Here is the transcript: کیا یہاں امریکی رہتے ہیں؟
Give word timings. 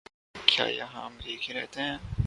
کیا 0.35 0.65
یہاں 0.65 1.05
امریکی 1.05 1.53
رہتے 1.53 1.81
ہیں؟ 1.81 1.97